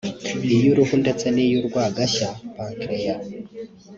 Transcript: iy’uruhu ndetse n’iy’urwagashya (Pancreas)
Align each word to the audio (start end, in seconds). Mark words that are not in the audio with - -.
iy’uruhu 0.55 0.93
ndetse 1.03 1.25
n’iy’urwagashya 1.31 2.29
(Pancreas) 2.55 3.25